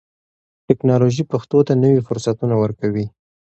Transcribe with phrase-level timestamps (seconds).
[0.67, 3.05] ټکنالوژي پښتو ته نوي فرصتونه ورکوي.